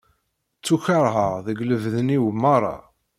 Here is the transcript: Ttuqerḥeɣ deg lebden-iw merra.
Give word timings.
Ttuqerḥeɣ 0.57 1.31
deg 1.45 1.57
lebden-iw 1.69 2.25
merra. 2.41 2.75